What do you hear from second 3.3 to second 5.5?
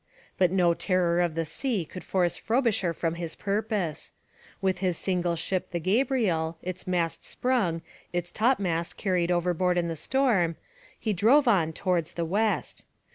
purpose. With his single